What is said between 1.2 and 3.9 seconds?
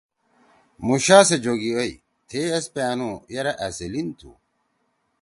سے جوگی اَئی۔ تھیئے ایس پیانُو یرأ أ سے